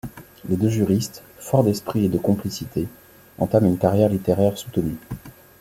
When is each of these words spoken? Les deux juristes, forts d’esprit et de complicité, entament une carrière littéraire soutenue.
Les 0.49 0.55
deux 0.57 0.69
juristes, 0.69 1.21
forts 1.37 1.63
d’esprit 1.63 2.05
et 2.05 2.09
de 2.09 2.17
complicité, 2.17 2.87
entament 3.37 3.67
une 3.67 3.77
carrière 3.77 4.09
littéraire 4.09 4.57
soutenue. 4.57 4.97